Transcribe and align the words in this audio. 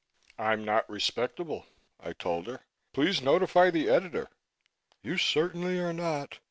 "I'm 0.39 0.65
not 0.65 0.89
respectable," 0.89 1.67
I 1.99 2.13
told 2.13 2.47
her. 2.47 2.65
"Please 2.91 3.21
notify 3.21 3.69
the 3.69 3.87
editor." 3.87 4.31
"You 5.03 5.19
certainly 5.19 5.77
are 5.77 5.93
not!" 5.93 6.39